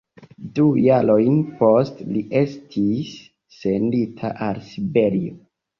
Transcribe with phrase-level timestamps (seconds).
[0.59, 3.13] Du jarojn poste li estis
[3.61, 5.41] sendita al Siberio.